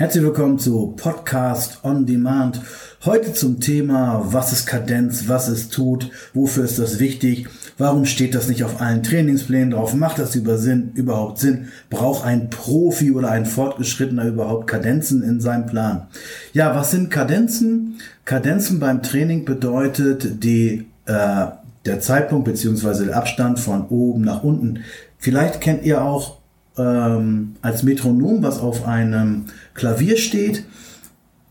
[0.00, 2.62] Herzlich willkommen zu Podcast on Demand.
[3.04, 8.34] Heute zum Thema, was ist Kadenz, was ist Tod, wofür ist das wichtig, warum steht
[8.34, 13.12] das nicht auf allen Trainingsplänen drauf, macht das über Sinn, überhaupt Sinn, braucht ein Profi
[13.12, 16.06] oder ein Fortgeschrittener überhaupt Kadenzen in seinem Plan.
[16.54, 17.98] Ja, was sind Kadenzen?
[18.24, 21.46] Kadenzen beim Training bedeutet die, äh,
[21.84, 24.82] der Zeitpunkt beziehungsweise der Abstand von oben nach unten.
[25.18, 26.39] Vielleicht kennt ihr auch
[26.78, 30.64] ähm, als Metronom, was auf einem Klavier steht.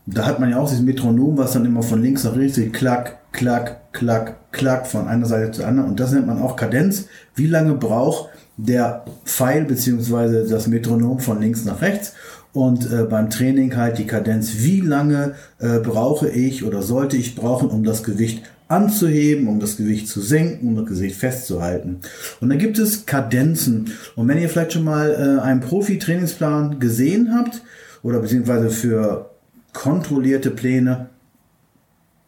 [0.06, 2.72] Da hat man ja auch dieses Metronom, was dann immer von links nach rechts geht,
[2.72, 5.90] klack, klack, klack, klack, von einer Seite zur anderen.
[5.90, 7.06] Und das nennt man auch Kadenz.
[7.34, 10.48] Wie lange braucht der Pfeil bzw.
[10.48, 12.14] das Metronom von links nach rechts?
[12.52, 17.36] Und äh, beim Training halt die Kadenz, wie lange äh, brauche ich oder sollte ich
[17.36, 22.00] brauchen, um das Gewicht anzuheben, um das Gewicht zu senken, um das Gewicht festzuhalten.
[22.40, 23.92] Und dann gibt es Kadenzen.
[24.14, 27.62] Und wenn ihr vielleicht schon mal äh, einen Profi-Trainingsplan gesehen habt
[28.02, 29.30] oder beziehungsweise für
[29.72, 31.08] kontrollierte Pläne,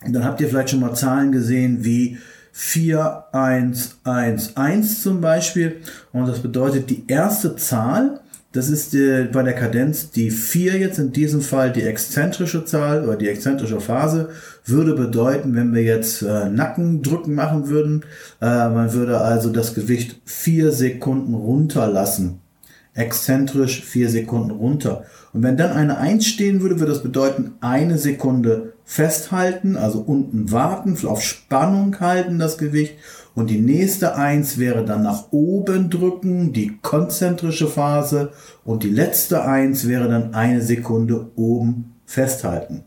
[0.05, 2.19] dann habt ihr vielleicht schon mal Zahlen gesehen wie
[2.53, 5.77] 4, 1, 1, 1 zum Beispiel.
[6.12, 8.20] Und das bedeutet, die erste Zahl
[8.53, 13.05] das ist die, bei der Kadenz die 4 jetzt in diesem Fall die exzentrische Zahl
[13.05, 14.28] oder die exzentrische Phase
[14.64, 18.05] würde bedeuten, wenn wir jetzt äh, Nackendrücken machen würden,
[18.41, 22.41] äh, man würde also das Gewicht 4 Sekunden runterlassen.
[22.94, 25.05] Exzentrisch 4 Sekunden runter.
[25.33, 30.52] Und wenn dann eine 1 stehen würde, würde das bedeuten, eine Sekunde festhalten, also unten
[30.52, 32.96] warten, auf Spannung halten das Gewicht
[33.34, 38.32] und die nächste Eins wäre dann nach oben drücken, die konzentrische Phase.
[38.64, 42.84] Und die letzte Eins wäre dann eine Sekunde oben festhalten.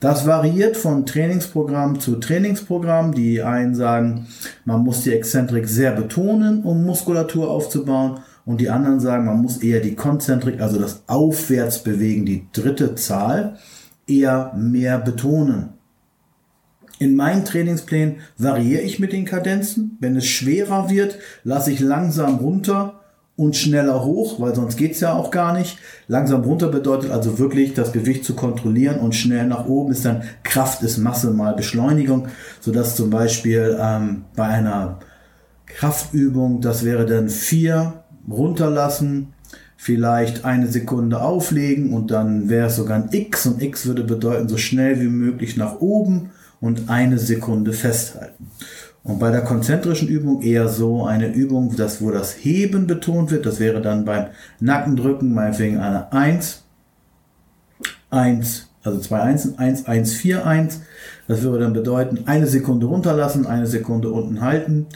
[0.00, 3.12] Das variiert von Trainingsprogramm zu Trainingsprogramm.
[3.12, 4.26] Die einen sagen,
[4.64, 8.20] man muss die Exzentrik sehr betonen, um Muskulatur aufzubauen.
[8.46, 13.58] Und die anderen sagen, man muss eher die Konzentrik, also das Aufwärtsbewegen, die dritte Zahl,
[14.06, 15.70] eher mehr betonen.
[16.98, 19.96] In meinen Trainingsplänen variiere ich mit den Kadenzen.
[20.00, 23.00] Wenn es schwerer wird, lasse ich langsam runter
[23.34, 25.78] und schneller hoch, weil sonst geht es ja auch gar nicht.
[26.06, 30.22] Langsam runter bedeutet also wirklich das Gewicht zu kontrollieren und schnell nach oben ist dann
[30.44, 32.28] Kraft ist Masse mal Beschleunigung,
[32.60, 35.00] sodass zum Beispiel ähm, bei einer
[35.66, 39.32] Kraftübung, das wäre dann vier runterlassen,
[39.82, 44.48] vielleicht eine Sekunde auflegen und dann wäre es sogar ein X und X würde bedeuten
[44.48, 48.46] so schnell wie möglich nach oben und eine Sekunde festhalten.
[49.02, 53.44] Und bei der konzentrischen Übung eher so eine Übung, dass, wo das Heben betont wird.
[53.44, 54.26] Das wäre dann beim
[54.60, 56.62] Nackendrücken meinetwegen eine 1,
[58.10, 60.80] 1, also zwei Einsen, 1, 1, 4, 1.
[61.26, 64.86] Das würde dann bedeuten, eine Sekunde runterlassen, eine Sekunde unten halten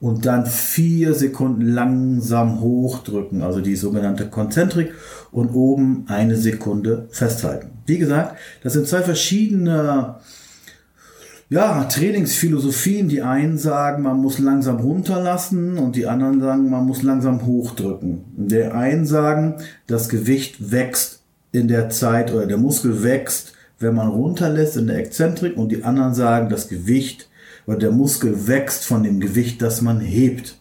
[0.00, 4.92] und dann vier Sekunden langsam hochdrücken, also die sogenannte Konzentrik
[5.32, 7.70] und oben eine Sekunde festhalten.
[7.86, 10.16] Wie gesagt, das sind zwei verschiedene
[11.48, 13.08] ja, Trainingsphilosophien.
[13.08, 18.24] Die einen sagen, man muss langsam runterlassen und die anderen sagen, man muss langsam hochdrücken.
[18.36, 19.56] Die einen sagen,
[19.86, 24.98] das Gewicht wächst in der Zeit oder der Muskel wächst, wenn man runterlässt in der
[24.98, 27.28] Exzentrik und die anderen sagen, das Gewicht
[27.66, 30.56] oder der Muskel wächst von dem Gewicht, das man hebt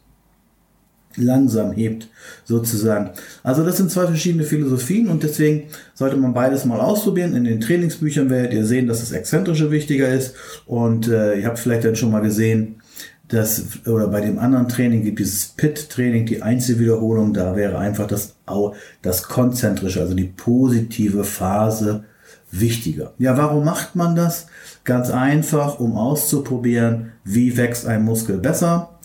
[1.17, 2.09] langsam hebt,
[2.43, 3.11] sozusagen.
[3.43, 7.35] Also das sind zwei verschiedene Philosophien und deswegen sollte man beides mal ausprobieren.
[7.35, 11.59] In den Trainingsbüchern werdet ihr sehen, dass das Exzentrische wichtiger ist und äh, ihr habt
[11.59, 12.81] vielleicht dann schon mal gesehen,
[13.27, 18.35] dass, oder bei dem anderen Training gibt dieses Pit-Training, die Einzelwiederholung, da wäre einfach das,
[19.01, 22.03] das Konzentrische, also die positive Phase
[22.59, 23.13] wichtiger.
[23.17, 24.47] Ja, warum macht man das?
[24.83, 28.95] Ganz einfach, um auszuprobieren, wie wächst ein Muskel besser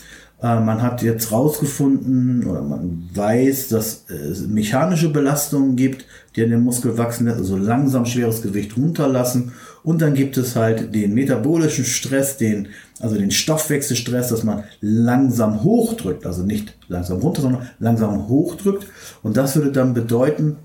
[0.43, 6.50] äh, man hat jetzt rausgefunden oder man weiß, dass es mechanische Belastungen gibt, die an
[6.50, 9.53] den Muskel wachsen, also langsam schweres Gewicht runterlassen.
[9.83, 12.69] Und dann gibt es halt den metabolischen Stress, den,
[13.00, 18.87] also den Stoffwechselstress, dass man langsam hochdrückt, also nicht langsam runter, sondern langsam hochdrückt.
[19.22, 20.57] Und das würde dann bedeuten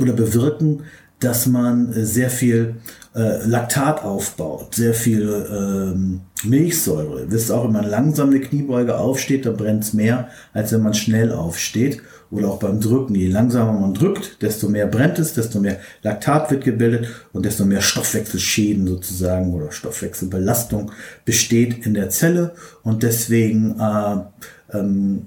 [0.00, 0.82] oder bewirken,
[1.20, 2.76] dass man äh, sehr viel
[3.14, 7.22] äh, Laktat aufbaut, sehr viel ähm, Milchsäure.
[7.22, 10.82] Ihr wisst auch, wenn man langsam eine Kniebeuge aufsteht, dann brennt es mehr, als wenn
[10.82, 12.02] man schnell aufsteht.
[12.30, 13.16] Oder auch beim Drücken.
[13.16, 17.64] Je langsamer man drückt, desto mehr brennt es, desto mehr Laktat wird gebildet und desto
[17.64, 20.92] mehr Stoffwechselschäden sozusagen oder Stoffwechselbelastung
[21.24, 22.52] besteht in der Zelle.
[22.84, 25.26] Und deswegen äh, ähm,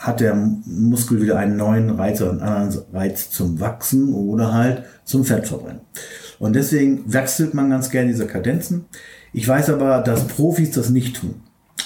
[0.00, 4.84] hat der Muskel wieder einen neuen Reiz oder einen anderen Reiz zum Wachsen oder halt
[5.04, 5.82] zum Fettverbrennen.
[6.38, 8.86] Und deswegen wechselt man ganz gerne diese Kadenzen.
[9.34, 11.34] Ich weiß aber, dass Profis das nicht tun.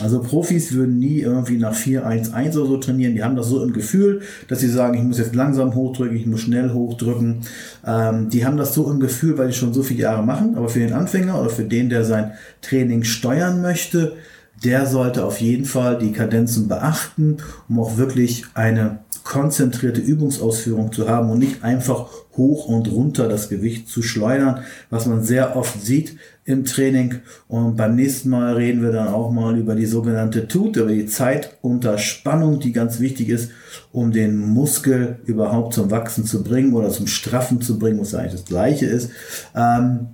[0.00, 3.14] Also Profis würden nie irgendwie nach 4-1-1 oder so trainieren.
[3.14, 6.26] Die haben das so im Gefühl, dass sie sagen, ich muss jetzt langsam hochdrücken, ich
[6.26, 7.40] muss schnell hochdrücken.
[7.86, 10.56] Ähm, die haben das so im Gefühl, weil die schon so viele Jahre machen.
[10.56, 14.14] Aber für den Anfänger oder für den, der sein Training steuern möchte,
[14.62, 21.08] der sollte auf jeden Fall die Kadenzen beachten, um auch wirklich eine konzentrierte Übungsausführung zu
[21.08, 24.60] haben und nicht einfach hoch und runter das Gewicht zu schleudern,
[24.90, 27.20] was man sehr oft sieht im Training.
[27.48, 31.06] Und beim nächsten Mal reden wir dann auch mal über die sogenannte TUT, über die
[31.06, 33.50] Zeit unter Spannung, die ganz wichtig ist,
[33.92, 38.32] um den Muskel überhaupt zum Wachsen zu bringen oder zum Straffen zu bringen, was eigentlich
[38.32, 39.10] das gleiche ist.
[39.54, 40.08] Ähm,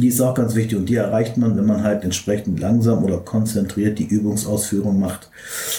[0.00, 3.18] die ist auch ganz wichtig und die erreicht man, wenn man halt entsprechend langsam oder
[3.18, 5.30] konzentriert die Übungsausführung macht.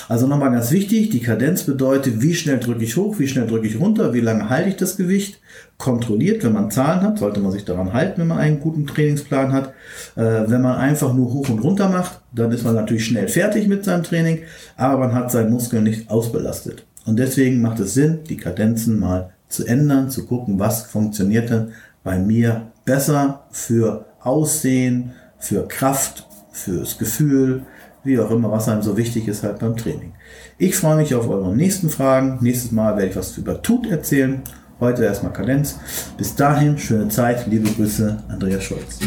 [0.08, 3.68] Also nochmal ganz wichtig, die Kadenz bedeutet, wie schnell drücke ich hoch, wie schnell drücke
[3.68, 5.40] ich runter, wie lange halte ich das Gewicht.
[5.78, 9.52] Kontrolliert, wenn man Zahlen hat, sollte man sich daran halten, wenn man einen guten Trainingsplan
[9.52, 9.74] hat.
[10.16, 13.68] Äh, wenn man einfach nur hoch und runter macht, dann ist man natürlich schnell fertig
[13.68, 14.40] mit seinem Training,
[14.78, 16.86] aber man hat seinen Muskel nicht ausbelastet.
[17.06, 21.74] Und deswegen macht es Sinn, die Kadenzen mal zu ändern, zu gucken, was funktioniert denn
[22.06, 27.66] bei mir besser für Aussehen, für Kraft, fürs Gefühl,
[28.06, 30.14] wie auch immer, was einem so wichtig ist halt beim Training.
[30.58, 32.38] Ich freue mich auf eure nächsten Fragen.
[32.42, 34.42] Nächstes Mal werde ich was über Tut erzählen.
[34.80, 35.80] Heute erstmal Kadenz.
[36.16, 39.00] Bis dahin, schöne Zeit, liebe Grüße, Andreas Scholz.